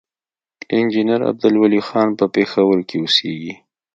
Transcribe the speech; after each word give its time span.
انجينير 0.75 1.21
عبدالولي 1.29 1.79
خان 1.89 2.09
پۀ 2.19 2.25
پېښور 2.35 2.77
کښې 2.89 2.97
اوسيږي، 3.03 3.53